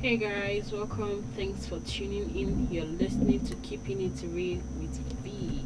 Hey 0.00 0.16
guys, 0.16 0.70
welcome. 0.70 1.24
Thanks 1.34 1.66
for 1.66 1.80
tuning 1.80 2.30
in. 2.36 2.68
You're 2.70 2.84
listening 2.84 3.44
to 3.46 3.56
Keeping 3.56 4.00
It 4.00 4.22
Real 4.32 4.60
with 4.78 4.96
V. 5.24 5.64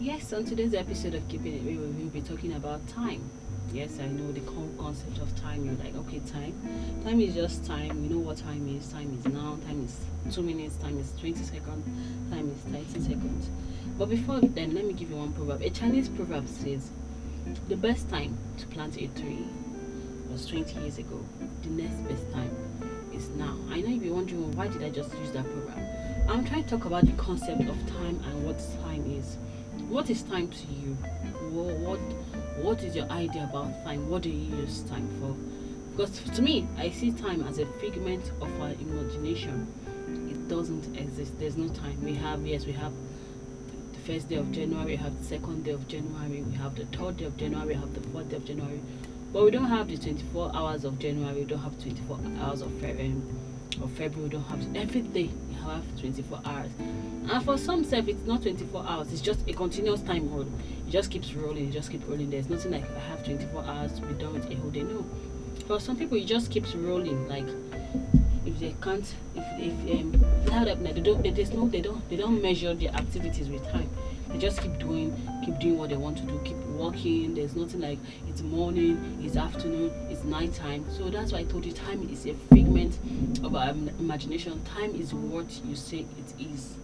Yes, 0.00 0.32
on 0.32 0.46
today's 0.46 0.72
episode 0.72 1.12
of 1.12 1.28
Keeping 1.28 1.52
It 1.52 1.64
Real, 1.64 1.82
we 1.82 2.04
will 2.04 2.08
be 2.08 2.22
talking 2.22 2.54
about 2.54 2.88
time. 2.88 3.20
Yes, 3.74 3.98
I 4.00 4.06
know 4.06 4.32
the 4.32 4.40
concept 4.40 5.18
of 5.18 5.38
time. 5.38 5.66
You're 5.66 5.74
like, 5.74 5.94
okay, 5.96 6.20
time. 6.20 6.54
Time 7.04 7.20
is 7.20 7.34
just 7.34 7.66
time. 7.66 8.00
We 8.00 8.08
know 8.08 8.20
what 8.20 8.38
time 8.38 8.74
is. 8.74 8.90
Time 8.90 9.14
is 9.18 9.30
now. 9.30 9.58
Time 9.66 9.84
is 9.84 10.34
two 10.34 10.42
minutes. 10.42 10.76
Time 10.76 10.98
is 10.98 11.12
20 11.20 11.44
seconds. 11.44 11.86
Time 12.30 12.50
is 12.50 12.72
30 12.72 13.00
seconds. 13.04 13.50
But 13.98 14.08
before 14.08 14.40
then, 14.40 14.74
let 14.74 14.86
me 14.86 14.94
give 14.94 15.10
you 15.10 15.16
one 15.16 15.34
proverb. 15.34 15.60
A 15.60 15.68
Chinese 15.68 16.08
proverb 16.08 16.48
says, 16.48 16.90
the 17.68 17.76
best 17.76 18.08
time 18.08 18.38
to 18.56 18.66
plant 18.68 18.96
a 18.96 19.08
tree 19.08 19.44
was 20.32 20.46
20 20.46 20.80
years 20.80 20.96
ago. 20.96 21.20
The 21.62 21.68
next 21.68 21.96
best 22.08 22.32
time 22.32 22.50
is 23.14 23.28
now. 23.30 23.56
I 23.70 23.80
know 23.80 23.88
you'll 23.88 24.00
be 24.00 24.10
wondering 24.10 24.52
why 24.52 24.68
did 24.68 24.82
I 24.82 24.90
just 24.90 25.12
use 25.14 25.30
that 25.32 25.44
program. 25.44 25.86
I'm 26.28 26.44
trying 26.44 26.64
to 26.64 26.70
talk 26.70 26.84
about 26.84 27.06
the 27.06 27.12
concept 27.12 27.62
of 27.62 27.76
time 27.86 28.20
and 28.26 28.44
what 28.44 28.58
time 28.82 29.04
is. 29.10 29.36
What 29.88 30.10
is 30.10 30.22
time 30.22 30.48
to 30.48 30.66
you? 30.66 30.94
What 31.50 31.76
what, 31.76 31.98
what 32.64 32.82
is 32.82 32.96
your 32.96 33.08
idea 33.10 33.44
about 33.44 33.84
time? 33.84 34.08
What 34.08 34.22
do 34.22 34.30
you 34.30 34.56
use 34.56 34.82
time 34.82 35.08
for? 35.20 35.36
Because 35.92 36.18
to 36.36 36.42
me, 36.42 36.66
I 36.76 36.90
see 36.90 37.12
time 37.12 37.46
as 37.46 37.58
a 37.58 37.66
figment 37.80 38.32
of 38.40 38.60
our 38.60 38.72
imagination. 38.72 39.66
It 40.30 40.48
doesn't 40.48 40.96
exist. 40.96 41.38
There's 41.38 41.56
no 41.56 41.68
time. 41.68 42.02
We 42.02 42.14
have 42.14 42.44
yes, 42.46 42.66
we 42.66 42.72
have 42.72 42.92
the 43.92 44.00
first 44.00 44.28
day 44.28 44.36
of 44.36 44.50
January, 44.50 44.86
we 44.86 44.96
have 44.96 45.16
the 45.18 45.24
second 45.24 45.64
day 45.64 45.70
of 45.72 45.86
January, 45.86 46.42
we 46.42 46.56
have 46.56 46.74
the 46.74 46.86
third 46.86 47.18
day 47.18 47.26
of 47.26 47.36
January, 47.36 47.68
we 47.68 47.74
have 47.74 47.94
the 47.94 48.00
fourth 48.08 48.28
day 48.28 48.36
of 48.36 48.44
January. 48.44 48.80
But 49.34 49.44
we 49.46 49.50
don't 49.50 49.64
have 49.64 49.88
the 49.88 49.96
24 49.96 50.52
hours 50.54 50.84
of 50.84 50.96
January, 51.00 51.40
we 51.40 51.44
don't 51.44 51.58
have 51.58 51.76
24 51.82 52.20
hours 52.40 52.60
of, 52.60 52.70
Fe- 52.74 53.04
um, 53.04 53.20
of 53.82 53.90
February, 53.90 54.28
we 54.28 54.28
don't 54.28 54.44
have 54.44 54.76
every 54.76 55.00
day 55.00 55.28
we 55.48 55.54
have 55.56 55.82
24 56.00 56.40
hours. 56.44 56.70
And 56.78 57.44
for 57.44 57.58
some 57.58 57.82
self, 57.82 58.06
it's 58.06 58.24
not 58.26 58.42
24 58.42 58.86
hours, 58.86 59.12
it's 59.12 59.20
just 59.20 59.40
a 59.48 59.52
continuous 59.52 60.02
time 60.02 60.32
roll. 60.32 60.42
It 60.42 60.90
just 60.90 61.10
keeps 61.10 61.34
rolling, 61.34 61.68
it 61.68 61.72
just 61.72 61.90
keeps 61.90 62.04
rolling. 62.04 62.30
There's 62.30 62.48
nothing 62.48 62.70
like 62.70 62.88
I 62.88 63.00
have 63.00 63.24
24 63.24 63.64
hours 63.64 63.92
to 63.94 64.02
be 64.02 64.14
done 64.14 64.34
with 64.34 64.48
a 64.52 64.54
whole 64.54 64.70
day. 64.70 64.84
No. 64.84 65.04
For 65.66 65.80
some 65.80 65.96
people, 65.96 66.16
it 66.16 66.26
just 66.26 66.52
keeps 66.52 66.72
rolling. 66.76 67.26
Like 67.26 67.48
if 68.46 68.60
they 68.60 68.76
can't, 68.80 69.12
if 69.34 69.44
if 69.58 69.96
um, 69.96 70.84
they 70.84 71.00
don't, 71.00 71.22
they, 71.24 71.30
there's 71.30 71.52
no, 71.52 71.66
they 71.66 71.80
don't, 71.80 72.08
they 72.08 72.16
don't 72.16 72.40
measure 72.40 72.72
their 72.72 72.90
activities 72.92 73.48
with 73.48 73.68
time. 73.72 73.90
They 74.34 74.40
just 74.40 74.60
keep 74.60 74.76
doing, 74.80 75.16
keep 75.44 75.60
doing 75.60 75.78
what 75.78 75.90
they 75.90 75.96
want 75.96 76.18
to 76.18 76.24
do, 76.24 76.40
keep 76.44 76.56
working. 76.56 77.36
There's 77.36 77.54
nothing 77.54 77.80
like 77.80 78.00
it's 78.28 78.42
morning, 78.42 79.20
it's 79.22 79.36
afternoon, 79.36 79.92
it's 80.10 80.24
night 80.24 80.52
time. 80.52 80.84
So 80.90 81.08
that's 81.08 81.30
why 81.30 81.38
I 81.38 81.44
told 81.44 81.64
you 81.64 81.72
time 81.72 82.08
is 82.10 82.26
a 82.26 82.34
figment 82.34 82.98
of 83.44 83.54
our 83.54 83.68
imagination. 83.68 84.60
Time 84.64 84.92
is 84.96 85.14
what 85.14 85.46
you 85.64 85.76
say 85.76 85.98
it 86.18 86.34
is. 86.40 86.74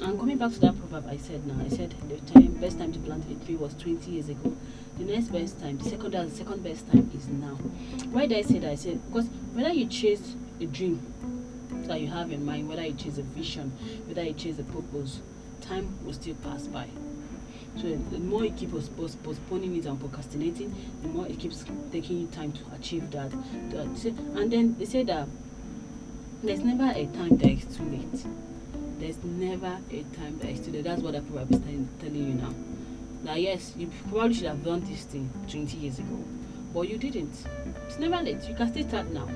And 0.00 0.18
coming 0.18 0.38
back 0.38 0.52
to 0.52 0.60
that 0.60 0.78
proverb 0.78 1.06
I 1.06 1.18
said 1.18 1.46
now, 1.46 1.62
I 1.62 1.68
said 1.68 1.94
the 2.08 2.16
time 2.32 2.54
best 2.54 2.78
time 2.78 2.94
to 2.94 2.98
plant 3.00 3.30
a 3.30 3.44
tree 3.44 3.56
was 3.56 3.74
20 3.74 4.10
years 4.10 4.30
ago. 4.30 4.56
The 4.96 5.04
next 5.04 5.28
best 5.28 5.60
time, 5.60 5.76
the 5.76 5.84
second 5.84 6.12
the 6.12 6.30
second 6.30 6.64
best 6.64 6.90
time 6.90 7.10
is 7.14 7.28
now. 7.28 7.56
Why 8.10 8.24
did 8.24 8.38
I 8.38 8.40
say 8.40 8.58
that? 8.60 8.70
I 8.70 8.76
said 8.76 9.02
because 9.06 9.26
whether 9.52 9.70
you 9.74 9.84
chase 9.84 10.34
a 10.62 10.64
dream 10.64 11.12
that 11.88 12.00
you 12.00 12.06
have 12.06 12.32
in 12.32 12.42
mind, 12.42 12.70
whether 12.70 12.86
you 12.86 12.94
chase 12.94 13.18
a 13.18 13.22
vision, 13.22 13.70
whether 14.06 14.24
you 14.24 14.32
chase 14.32 14.58
a 14.58 14.64
purpose, 14.64 15.20
time 15.62 15.98
will 16.04 16.12
still 16.12 16.34
pass 16.36 16.66
by. 16.66 16.86
So 17.76 17.96
the 18.10 18.18
more 18.18 18.44
you 18.44 18.50
keep 18.52 18.70
pos- 18.72 18.88
pos- 18.88 19.14
postponing 19.16 19.76
it 19.76 19.86
and 19.86 19.98
procrastinating, 19.98 20.74
the 21.02 21.08
more 21.08 21.26
it 21.26 21.38
keeps 21.38 21.64
taking 21.90 22.20
you 22.20 22.26
time 22.26 22.52
to 22.52 22.60
achieve 22.74 23.10
that. 23.12 23.32
And 23.32 24.50
then 24.52 24.76
they 24.78 24.84
say 24.84 25.04
that 25.04 25.26
there's 26.42 26.60
never 26.60 26.90
a 26.94 27.06
time 27.06 27.38
that 27.38 27.48
is 27.50 27.64
too 27.76 27.84
late. 27.84 28.26
There's 28.98 29.22
never 29.24 29.78
a 29.90 30.02
time 30.16 30.38
that 30.40 30.50
is 30.50 30.60
too 30.60 30.72
late. 30.72 30.84
That's 30.84 31.00
what 31.02 31.14
proverb 31.26 31.50
is 31.52 31.60
telling, 31.60 31.88
you 32.14 32.34
now. 32.34 32.54
That 33.24 33.40
yes, 33.40 33.72
you 33.76 33.90
probably 34.10 34.34
should 34.34 34.46
have 34.46 34.64
done 34.64 34.80
this 34.80 35.04
thing 35.04 35.30
20 35.48 35.76
years 35.76 35.98
ago, 35.98 36.24
but 36.74 36.88
you 36.88 36.98
didn't. 36.98 37.46
It's 37.86 37.98
never 37.98 38.22
late. 38.22 38.42
You 38.48 38.54
can 38.54 38.68
still 38.68 38.86
start 38.88 39.10
now. 39.12 39.28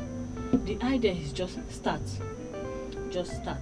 The 0.64 0.78
idea 0.82 1.12
is 1.12 1.32
just 1.32 1.58
start. 1.72 2.02
Just 3.10 3.36
start. 3.36 3.60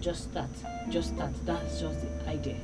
Just 0.00 0.24
start. 0.24 0.50
Just 0.88 1.14
start. 1.14 1.32
That's 1.44 1.80
just 1.80 2.00
the 2.02 2.28
idea. 2.30 2.56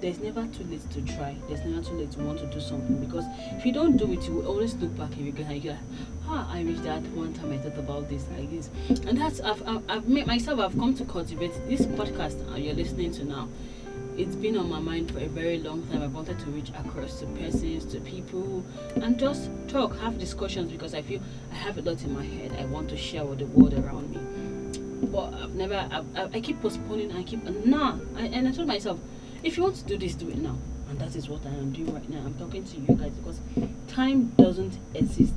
There's 0.00 0.20
never 0.20 0.46
too 0.46 0.64
late 0.64 0.88
to 0.90 1.02
try. 1.02 1.34
There's 1.48 1.64
never 1.64 1.82
too 1.82 1.94
late 1.94 2.12
to 2.12 2.20
want 2.20 2.38
to 2.38 2.46
do 2.46 2.60
something 2.60 3.04
because 3.04 3.24
if 3.52 3.66
you 3.66 3.72
don't 3.72 3.96
do 3.96 4.12
it, 4.12 4.22
you 4.24 4.34
will 4.34 4.46
always 4.46 4.74
look 4.76 4.96
back 4.96 5.12
and 5.16 5.26
regret. 5.26 5.50
And 5.50 5.64
you're 5.64 5.72
like, 5.72 5.82
ah, 6.28 6.48
I 6.52 6.62
wish 6.62 6.78
that 6.80 7.02
one 7.08 7.34
time 7.34 7.52
I 7.52 7.58
thought 7.58 7.76
about 7.76 8.08
this 8.08 8.26
like 8.36 8.50
this. 8.50 8.70
And 9.06 9.20
that's 9.20 9.40
I've 9.40 9.66
I've, 9.66 9.82
I've 9.88 10.08
made 10.08 10.26
myself. 10.26 10.60
I've 10.60 10.78
come 10.78 10.94
to 10.94 11.04
cultivate 11.04 11.52
this 11.68 11.82
podcast 11.82 12.38
you're 12.62 12.74
listening 12.74 13.12
to 13.12 13.24
now. 13.24 13.48
It's 14.16 14.34
been 14.34 14.56
on 14.56 14.68
my 14.68 14.80
mind 14.80 15.12
for 15.12 15.20
a 15.20 15.28
very 15.28 15.58
long 15.58 15.86
time. 15.86 16.02
I 16.02 16.08
wanted 16.08 16.40
to 16.40 16.46
reach 16.46 16.70
across 16.70 17.20
to 17.20 17.26
persons, 17.26 17.84
to 17.92 18.00
people, 18.00 18.64
and 18.96 19.16
just 19.18 19.48
talk, 19.68 19.96
have 20.00 20.18
discussions 20.18 20.72
because 20.72 20.92
I 20.92 21.02
feel 21.02 21.20
I 21.52 21.54
have 21.54 21.78
a 21.78 21.82
lot 21.82 22.02
in 22.02 22.12
my 22.14 22.24
head. 22.24 22.56
I 22.58 22.64
want 22.66 22.88
to 22.90 22.96
share 22.96 23.24
with 23.24 23.38
the 23.38 23.46
world 23.46 23.74
around 23.74 24.10
me 24.10 24.47
but 25.02 25.34
I've 25.34 25.54
never. 25.54 25.74
I, 25.74 26.24
I 26.32 26.40
keep 26.40 26.60
postponing. 26.60 27.12
I 27.12 27.22
keep 27.22 27.42
nah. 27.44 27.96
I, 28.16 28.22
and 28.22 28.48
I 28.48 28.52
told 28.52 28.68
myself, 28.68 28.98
if 29.42 29.56
you 29.56 29.62
want 29.62 29.76
to 29.76 29.84
do 29.84 29.96
this, 29.98 30.14
do 30.14 30.28
it 30.28 30.38
now. 30.38 30.56
And 30.88 30.98
that 31.00 31.14
is 31.16 31.28
what 31.28 31.44
I 31.44 31.50
am 31.50 31.72
doing 31.72 31.92
right 31.92 32.08
now. 32.08 32.20
I'm 32.20 32.34
talking 32.34 32.64
to 32.64 32.76
you 32.76 32.96
guys 32.96 33.12
because 33.12 33.40
time 33.88 34.32
doesn't 34.38 34.78
exist. 34.94 35.34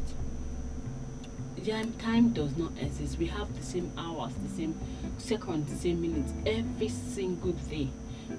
Yeah, 1.58 1.84
time 2.00 2.30
does 2.30 2.58
not 2.58 2.72
exist. 2.80 3.20
We 3.20 3.28
have 3.28 3.56
the 3.56 3.64
same 3.64 3.92
hours, 3.98 4.34
the 4.42 4.50
same 4.50 4.80
seconds, 5.18 5.72
the 5.72 5.78
same 5.78 6.02
minutes 6.02 6.34
every 6.46 6.88
single 6.88 7.52
day. 7.52 7.90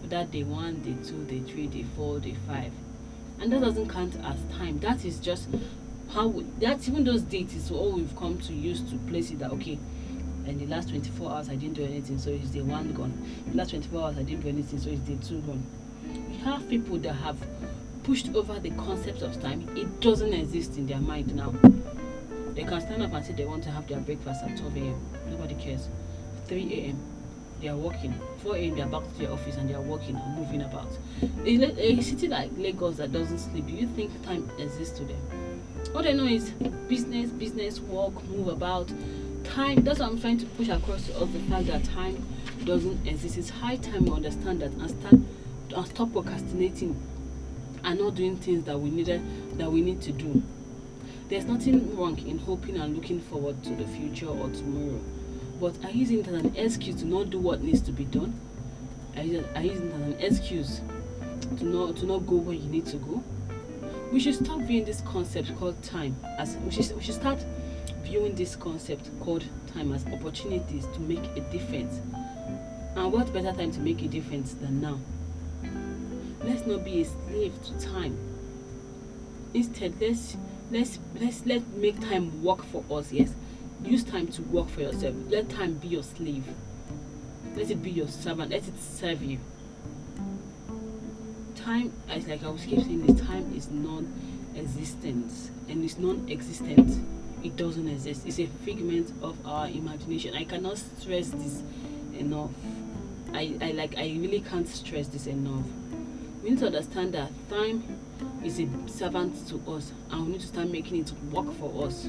Whether 0.00 0.24
day 0.24 0.42
one, 0.42 0.80
day 0.80 0.96
two, 1.06 1.22
day 1.24 1.40
three, 1.40 1.66
day 1.66 1.84
four, 1.94 2.18
day 2.18 2.34
five, 2.48 2.72
and 3.40 3.52
that 3.52 3.60
doesn't 3.60 3.88
count 3.88 4.16
as 4.24 4.38
time. 4.56 4.78
That 4.80 5.04
is 5.04 5.18
just 5.18 5.48
how. 6.12 6.28
We, 6.28 6.46
that's 6.58 6.88
even 6.88 7.04
those 7.04 7.22
dates 7.22 7.54
is 7.54 7.70
all 7.70 7.92
we've 7.92 8.16
come 8.16 8.38
to 8.38 8.54
use 8.54 8.80
to 8.90 8.96
place 8.96 9.30
it. 9.30 9.40
That 9.40 9.50
okay 9.52 9.78
and 10.46 10.60
the 10.60 10.66
last 10.66 10.88
24 10.90 11.30
hours 11.30 11.48
I 11.48 11.54
didn't 11.56 11.74
do 11.74 11.84
anything, 11.84 12.18
so 12.18 12.30
it's 12.30 12.50
day 12.50 12.62
one 12.62 12.92
gone. 12.92 13.12
The 13.48 13.56
last 13.56 13.70
24 13.70 14.02
hours 14.02 14.18
I 14.18 14.22
didn't 14.22 14.42
do 14.42 14.48
anything, 14.48 14.78
so 14.78 14.90
it's 14.90 15.00
day 15.00 15.18
two 15.26 15.40
gone. 15.42 15.64
We 16.28 16.36
have 16.38 16.68
people 16.68 16.98
that 16.98 17.14
have 17.14 17.38
pushed 18.02 18.34
over 18.34 18.58
the 18.58 18.70
concept 18.70 19.22
of 19.22 19.40
time. 19.40 19.68
It 19.76 20.00
doesn't 20.00 20.32
exist 20.32 20.76
in 20.76 20.86
their 20.86 21.00
mind 21.00 21.34
now. 21.34 21.54
They 22.54 22.64
can 22.64 22.80
stand 22.80 23.02
up 23.02 23.12
and 23.12 23.24
say 23.24 23.32
they 23.32 23.44
want 23.44 23.62
to 23.64 23.70
have 23.70 23.86
their 23.88 24.00
breakfast 24.00 24.42
at 24.42 24.58
12 24.58 24.76
a.m. 24.76 25.00
Nobody 25.30 25.54
cares. 25.54 25.88
3 26.46 26.74
a.m. 26.74 26.98
They 27.60 27.68
are 27.68 27.76
working. 27.76 28.12
4 28.42 28.56
a.m. 28.56 28.74
they 28.74 28.82
are 28.82 28.88
back 28.88 29.04
to 29.04 29.18
their 29.18 29.30
office 29.32 29.56
and 29.56 29.70
they 29.70 29.74
are 29.74 29.80
working 29.80 30.16
and 30.16 30.36
moving 30.36 30.62
about. 30.62 30.90
A, 31.46 31.96
a 31.96 32.00
city 32.02 32.26
like 32.28 32.50
Lagos 32.56 32.96
that 32.96 33.12
doesn't 33.12 33.38
sleep, 33.38 33.66
do 33.68 33.72
you 33.72 33.86
think 33.86 34.10
time 34.24 34.50
exists 34.58 34.98
to 34.98 35.04
them? 35.04 35.16
All 35.94 36.02
they 36.02 36.12
know 36.12 36.24
is 36.24 36.50
business, 36.88 37.30
business, 37.30 37.80
work, 37.80 38.22
move 38.24 38.48
about, 38.48 38.92
time 39.44 39.82
that's 39.82 39.98
what 40.00 40.08
i'm 40.08 40.20
trying 40.20 40.38
to 40.38 40.46
push 40.46 40.68
across 40.68 41.06
to 41.06 41.16
us 41.18 41.30
the 41.32 41.38
fact 41.40 41.66
that 41.66 41.84
time 41.84 42.24
doesn't 42.64 43.06
exist. 43.06 43.38
It's 43.38 43.50
high 43.50 43.76
time 43.76 44.04
we 44.04 44.12
understand 44.12 44.60
that 44.60 44.72
and 44.72 44.90
start 44.90 45.14
and 45.14 45.86
stop 45.86 46.12
procrastinating 46.12 47.00
and 47.84 47.98
not 47.98 48.14
doing 48.14 48.36
things 48.36 48.64
that 48.64 48.78
we 48.78 48.90
needed 48.90 49.58
that 49.58 49.70
we 49.70 49.80
need 49.80 50.00
to 50.02 50.12
do. 50.12 50.42
There's 51.28 51.44
nothing 51.44 51.96
wrong 51.96 52.18
in 52.26 52.38
hoping 52.38 52.76
and 52.76 52.94
looking 52.94 53.20
forward 53.20 53.62
to 53.64 53.70
the 53.70 53.86
future 53.86 54.26
or 54.26 54.50
tomorrow. 54.50 55.00
But 55.60 55.82
are 55.84 55.90
you 55.90 56.00
using 56.00 56.20
it 56.20 56.28
as 56.28 56.44
an 56.44 56.56
excuse 56.56 56.96
to 56.96 57.06
not 57.06 57.30
do 57.30 57.38
what 57.38 57.62
needs 57.62 57.80
to 57.82 57.92
be 57.92 58.04
done. 58.04 58.38
You, 59.16 59.44
are 59.54 59.62
using 59.62 59.88
it 59.88 59.94
as 59.94 60.00
an 60.00 60.20
excuse 60.20 60.80
to 61.58 61.64
not 61.64 61.96
to 61.96 62.06
not 62.06 62.26
go 62.26 62.36
where 62.36 62.54
you 62.54 62.68
need 62.68 62.86
to 62.86 62.96
go. 62.96 63.22
We 64.12 64.20
should 64.20 64.34
stop 64.34 64.60
viewing 64.60 64.84
this 64.84 65.00
concept 65.02 65.56
called 65.58 65.82
time 65.82 66.16
as 66.38 66.56
we 66.58 66.70
should, 66.70 66.94
we 66.94 67.02
should 67.02 67.14
start 67.14 67.44
viewing 68.02 68.34
this 68.34 68.56
concept 68.56 69.10
called 69.20 69.44
time 69.72 69.92
as 69.92 70.06
opportunities 70.06 70.86
to 70.94 71.00
make 71.00 71.24
a 71.36 71.40
difference. 71.52 72.00
And 72.96 73.12
what 73.12 73.32
better 73.32 73.52
time 73.52 73.70
to 73.72 73.80
make 73.80 74.02
a 74.02 74.08
difference 74.08 74.54
than 74.54 74.80
now? 74.80 74.98
Let's 76.44 76.66
not 76.66 76.84
be 76.84 77.00
a 77.00 77.04
slave 77.04 77.54
to 77.64 77.78
time. 77.78 78.18
Instead, 79.54 79.94
let's 80.00 80.36
let's 80.70 80.98
let's 81.20 81.46
let 81.46 81.66
make 81.74 82.00
time 82.00 82.42
work 82.42 82.64
for 82.64 82.84
us. 82.90 83.12
Yes, 83.12 83.34
use 83.84 84.04
time 84.04 84.26
to 84.28 84.42
work 84.42 84.68
for 84.68 84.80
yourself. 84.80 85.14
Let 85.28 85.48
time 85.48 85.74
be 85.74 85.88
your 85.88 86.02
slave. 86.02 86.44
Let 87.54 87.70
it 87.70 87.82
be 87.82 87.90
your 87.90 88.08
servant. 88.08 88.50
Let 88.50 88.66
it 88.66 88.80
serve 88.80 89.22
you. 89.22 89.38
Time, 91.54 91.92
as 92.08 92.26
like 92.26 92.42
I 92.42 92.48
was 92.48 92.64
keep 92.64 92.80
saying, 92.80 93.06
this 93.06 93.20
time 93.26 93.54
is 93.54 93.70
non-existent 93.70 95.32
and 95.68 95.84
it's 95.84 95.96
non-existent 95.98 96.90
it 97.44 97.56
doesn't 97.56 97.88
exist. 97.88 98.26
It's 98.26 98.38
a 98.38 98.46
figment 98.46 99.12
of 99.22 99.36
our 99.46 99.66
imagination. 99.68 100.34
I 100.34 100.44
cannot 100.44 100.78
stress 100.78 101.30
this 101.30 101.62
enough. 102.18 102.50
I, 103.32 103.56
I 103.60 103.72
like 103.72 103.96
I 103.96 104.04
really 104.20 104.40
can't 104.40 104.68
stress 104.68 105.08
this 105.08 105.26
enough. 105.26 105.64
We 106.42 106.50
need 106.50 106.58
to 106.60 106.66
understand 106.66 107.14
that 107.14 107.30
time 107.48 107.82
is 108.44 108.60
a 108.60 108.68
servant 108.88 109.46
to 109.48 109.62
us 109.70 109.92
and 110.10 110.26
we 110.26 110.32
need 110.32 110.40
to 110.40 110.46
start 110.46 110.68
making 110.68 111.00
it 111.00 111.12
work 111.30 111.52
for 111.58 111.86
us. 111.86 112.08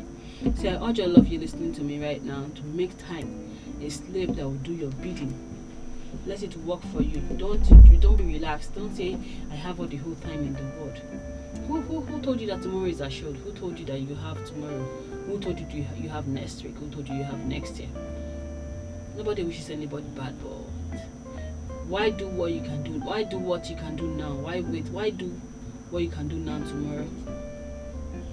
So 0.56 0.70
I 0.70 0.90
urge 0.90 1.00
all 1.00 1.16
of 1.16 1.28
you 1.28 1.40
listening 1.40 1.74
to 1.76 1.82
me 1.82 2.04
right 2.04 2.24
now 2.24 2.46
to 2.56 2.64
make 2.64 2.98
time 2.98 3.58
a 3.82 3.90
slave 3.90 4.36
that 4.36 4.44
will 4.44 4.54
do 4.56 4.74
your 4.74 4.90
bidding. 4.92 5.53
Let 6.26 6.44
it 6.44 6.56
work 6.58 6.82
for 6.94 7.02
you. 7.02 7.20
Don't 7.38 7.64
don't 8.00 8.18
be 8.18 8.24
relaxed. 8.24 8.76
Don't 8.76 8.96
say 8.96 9.18
I 9.52 9.56
have 9.56 9.80
all 9.80 9.88
the 9.88 9.98
whole 9.98 10.16
time 10.16 10.40
in 10.40 10.54
the 10.54 10.64
world. 10.80 11.00
Who, 11.68 11.82
who, 11.82 12.02
who 12.02 12.22
told 12.22 12.42
you 12.42 12.48
that 12.48 12.62
tomorrow 12.62 12.86
is 12.86 13.00
assured? 13.00 13.38
Who 13.38 13.52
told 13.54 13.80
you 13.80 13.86
that 13.86 14.00
you 14.00 14.16
have 14.16 14.44
tomorrow? 14.46 14.84
Who 15.28 15.40
told 15.40 15.60
you 15.60 15.66
you, 15.70 15.86
you 15.96 16.10
have 16.10 16.28
next 16.28 16.64
week? 16.64 16.76
Who 16.78 16.90
told 16.90 17.08
you 17.08 17.16
you 17.16 17.24
have 17.24 17.40
next 17.46 17.80
year? 17.80 17.90
Nobody 19.16 19.44
wishes 19.44 19.70
anybody 19.70 20.08
bad, 20.16 20.36
but 20.42 20.50
why 21.88 22.10
do 22.10 22.28
what 22.28 22.52
you 22.52 22.62
can 22.62 22.84
do? 22.84 22.92
Why 23.00 23.24
do 23.24 23.38
what 23.38 23.70
you 23.70 23.76
can 23.76 23.96
do 23.96 24.08
now? 24.08 24.34
Why 24.34 24.62
wait? 24.62 24.88
Why 24.88 25.10
do 25.12 25.28
what 25.92 26.04
you 26.04 26.10
can 26.10 26.28
do 26.28 26.36
now 26.36 26.60
tomorrow? 26.60 27.08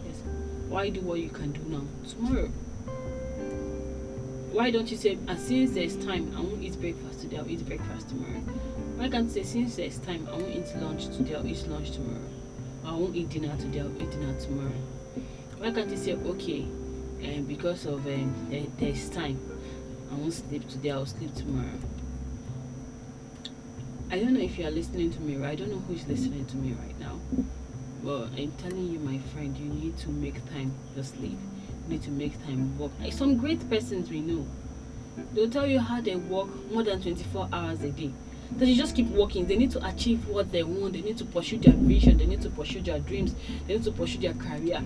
Yes. 0.07 0.23
Why 0.69 0.89
do 0.89 1.01
what 1.01 1.21
you 1.21 1.29
can 1.29 1.53
do 1.53 1.61
now 1.69 1.83
tomorrow? 2.09 2.51
Why 4.53 4.73
don't 4.73 4.91
you 4.91 4.97
say, 4.97 5.17
and 5.29 5.39
since 5.39 5.71
there's 5.71 5.97
time, 6.05 6.35
I 6.37 6.41
won't 6.41 6.61
eat 6.61 6.79
breakfast 6.81 7.21
today, 7.21 7.39
I'll 7.39 7.49
eat 7.49 7.65
breakfast 7.67 8.09
tomorrow? 8.09 8.41
Why 8.97 9.09
can't 9.09 9.27
you 9.27 9.31
say, 9.31 9.43
since 9.45 9.77
there's 9.77 9.99
time, 9.99 10.27
I 10.29 10.33
won't 10.33 10.49
eat 10.49 10.75
lunch 10.83 11.07
today, 11.07 11.37
I'll 11.37 11.47
eat 11.47 11.65
lunch 11.69 11.93
tomorrow? 11.93 12.27
I 12.85 12.91
won't 12.91 13.15
eat 13.15 13.29
dinner 13.29 13.57
today, 13.57 13.79
I'll 13.79 14.03
eat 14.03 14.11
dinner 14.11 14.35
tomorrow? 14.41 14.81
Why 15.59 15.71
can't 15.71 15.89
you 15.89 15.97
say, 15.97 16.15
okay, 16.15 16.63
um, 16.63 17.45
because 17.45 17.87
of 17.87 18.05
um, 18.05 18.35
there, 18.51 18.65
there's 18.79 19.09
time, 19.11 19.41
I 20.11 20.15
won't 20.17 20.33
sleep 20.33 20.69
today, 20.69 20.91
I'll 20.91 21.07
sleep 21.07 21.33
tomorrow? 21.37 21.79
I 24.11 24.19
don't 24.19 24.35
know 24.35 24.41
if 24.41 24.59
you 24.59 24.67
are 24.67 24.73
listening 24.73 25.13
to 25.13 25.21
me, 25.21 25.37
right? 25.37 25.51
I 25.51 25.55
don't 25.55 25.71
know 25.71 25.83
who's 25.87 26.09
listening 26.09 26.45
to 26.47 26.57
me 26.57 26.73
right 26.73 26.99
now. 26.99 27.21
But 28.03 28.31
I'm 28.37 28.51
telling 28.59 28.91
you, 28.91 28.99
my 28.99 29.19
friend, 29.33 29.57
you 29.57 29.67
need 29.67 29.97
to 29.99 30.09
make 30.09 30.45
time 30.51 30.75
to 30.97 31.05
sleep 31.05 31.39
need 31.89 32.03
to 32.03 32.11
make 32.11 32.41
time 32.45 32.79
work. 32.79 32.93
Like 33.01 33.13
some 33.13 33.37
great 33.37 33.69
persons 33.69 34.11
we 34.11 34.21
know, 34.21 34.47
they'll 35.33 35.51
tell 35.51 35.67
you 35.67 35.81
how 35.81 36.01
they 36.01 36.17
work 36.17 36.49
more 36.71 36.83
than 36.83 37.03
24 37.03 37.49
hours 37.53 37.83
a 37.83 37.91
day. 37.91 38.13
That 38.57 38.67
you 38.67 38.75
just 38.75 38.97
keep 38.97 39.07
working. 39.09 39.47
They 39.47 39.57
need 39.57 39.71
to 39.73 39.87
achieve 39.87 40.27
what 40.27 40.51
they 40.51 40.65
want. 40.65 40.95
They 40.95 41.03
need 41.03 41.19
to 41.19 41.25
pursue 41.25 41.59
their 41.59 41.75
vision. 41.75 42.19
They 42.19 42.27
need 42.27 42.43
to 42.43 42.51
pursue 42.51 42.81
their 42.81 42.99
dreams. 42.99 43.35
They 43.67 43.75
need 43.75 43.85
to 43.85 43.93
pursue 43.93 44.19
their 44.19 44.35
career. 44.35 44.83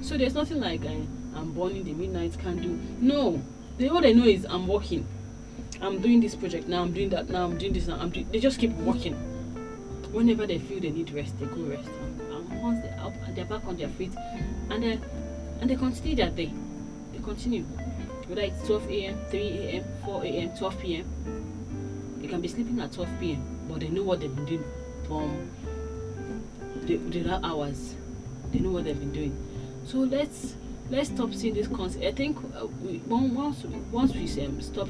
So 0.00 0.16
there's 0.16 0.34
nothing 0.34 0.60
like 0.60 0.84
uh, 0.84 0.88
I'm 1.36 1.52
born 1.52 1.76
in 1.76 1.84
the 1.84 1.92
midnight 1.92 2.36
do. 2.60 2.80
No, 3.00 3.42
they 3.78 3.88
all 3.88 4.00
they 4.00 4.14
know 4.14 4.24
is 4.24 4.46
I'm 4.48 4.66
working. 4.66 5.06
I'm 5.80 6.00
doing 6.00 6.20
this 6.20 6.34
project 6.34 6.68
now. 6.68 6.82
I'm 6.82 6.92
doing 6.92 7.10
that 7.10 7.28
now. 7.28 7.44
I'm 7.44 7.58
doing 7.58 7.72
this 7.72 7.86
now. 7.86 7.98
I'm 8.00 8.10
doing. 8.10 8.28
They 8.30 8.40
just 8.40 8.58
keep 8.58 8.72
working. 8.72 9.14
Whenever 10.12 10.46
they 10.46 10.58
feel 10.58 10.80
they 10.80 10.90
need 10.90 11.10
rest, 11.12 11.38
they 11.38 11.46
go 11.46 11.62
rest. 11.62 11.88
And 12.30 12.62
once 12.62 12.80
they're 12.80 12.98
up, 13.00 13.14
they're 13.34 13.44
back 13.44 13.66
on 13.66 13.76
their 13.76 13.88
feet, 13.88 14.12
and 14.70 14.82
then 14.82 15.02
and 15.62 15.70
they 15.70 15.76
continue 15.76 16.16
that 16.16 16.34
day. 16.34 16.52
They 17.12 17.20
continue. 17.20 17.62
Whether 18.26 18.42
it's 18.42 18.66
12 18.66 18.90
a.m., 18.90 19.18
3 19.30 19.40
a.m., 19.40 19.84
4 20.04 20.24
a.m., 20.24 20.56
12 20.56 20.80
p.m. 20.80 22.18
They 22.20 22.26
can 22.26 22.40
be 22.40 22.48
sleeping 22.48 22.80
at 22.80 22.90
12 22.90 23.08
p.m., 23.20 23.44
but 23.68 23.78
they 23.78 23.88
know 23.88 24.02
what 24.02 24.20
they've 24.20 24.34
been 24.34 24.44
doing 24.44 24.64
from 25.06 25.48
the, 26.82 26.96
the 26.96 27.46
hours. 27.46 27.94
They 28.50 28.58
know 28.58 28.70
what 28.70 28.84
they've 28.84 28.98
been 28.98 29.12
doing. 29.12 29.36
So 29.86 29.98
let's 29.98 30.56
let's 30.90 31.10
stop 31.10 31.32
seeing 31.32 31.54
this 31.54 31.68
concept. 31.68 32.04
I 32.04 32.12
think 32.12 32.38
uh, 32.56 32.66
we, 32.82 32.98
once 33.06 33.64
once 33.92 34.14
we 34.14 34.44
um, 34.44 34.60
stop 34.60 34.88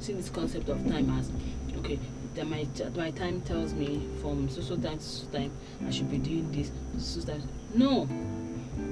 seeing 0.00 0.18
this 0.18 0.30
concept 0.30 0.68
of 0.68 0.84
time 0.88 1.16
as 1.16 1.30
okay, 1.78 1.98
that 2.34 2.46
my 2.46 2.66
my 2.96 3.12
time 3.12 3.40
tells 3.42 3.72
me 3.72 4.04
from 4.20 4.48
so 4.48 4.76
time 4.76 4.98
to 4.98 5.26
time 5.30 5.52
I 5.86 5.90
should 5.90 6.10
be 6.10 6.18
doing 6.18 6.50
this. 6.50 6.72
So 6.98 7.20
time. 7.24 7.42
No, 7.74 8.08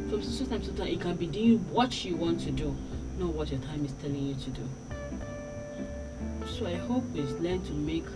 from 0.08 0.48
time 0.48 0.62
to 0.62 0.72
time, 0.72 0.88
you 0.88 0.98
can 0.98 1.16
be 1.16 1.26
doing 1.26 1.58
what 1.70 2.04
you 2.04 2.16
want 2.16 2.40
to 2.40 2.50
do, 2.50 2.76
not 3.18 3.34
what 3.34 3.50
your 3.50 3.60
time 3.60 3.84
is 3.84 3.92
telling 4.00 4.26
you 4.26 4.34
to 4.34 4.50
do. 4.50 4.68
So 6.46 6.66
I 6.66 6.74
hope 6.74 7.04
we 7.12 7.22
learn 7.22 7.62
to 7.64 7.72
make 7.72 8.06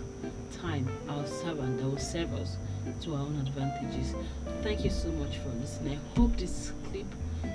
time 0.61 0.87
our 1.09 1.25
servant 1.27 1.77
that 1.79 1.85
will 1.87 1.97
serve 1.97 2.33
us 2.33 2.57
to 3.01 3.15
our 3.15 3.21
own 3.21 3.37
advantages. 3.45 4.15
Thank 4.61 4.83
you 4.83 4.89
so 4.89 5.09
much 5.09 5.37
for 5.37 5.49
listening. 5.49 5.99
I 5.99 6.17
hope 6.17 6.37
this 6.37 6.71
clip, 6.89 7.05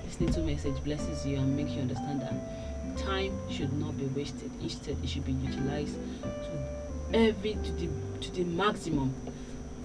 this 0.04 0.20
little 0.20 0.44
message 0.44 0.82
blesses 0.84 1.26
you 1.26 1.36
and 1.36 1.56
makes 1.56 1.72
you 1.72 1.80
understand 1.80 2.20
that 2.22 2.98
time 2.98 3.36
should 3.50 3.72
not 3.72 3.96
be 3.98 4.06
wasted. 4.06 4.50
Instead, 4.60 4.98
it 5.02 5.08
should 5.08 5.24
be 5.24 5.32
utilized 5.32 5.96
to 6.22 7.16
every 7.16 7.54
to 7.54 7.72
the 7.72 7.88
to 8.20 8.30
the 8.32 8.44
maximum. 8.44 9.14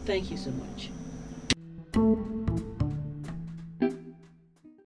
Thank 0.06 0.31
you 0.31 0.38
so 0.38 0.51
much. 0.51 0.89